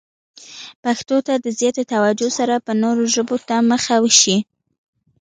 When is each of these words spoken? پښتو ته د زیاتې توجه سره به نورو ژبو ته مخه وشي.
پښتو 0.83 1.15
ته 1.27 1.33
د 1.43 1.47
زیاتې 1.59 1.83
توجه 1.93 2.29
سره 2.39 2.55
به 2.65 2.73
نورو 2.83 3.03
ژبو 3.13 3.35
ته 3.47 3.55
مخه 3.71 3.95
وشي. 4.03 4.37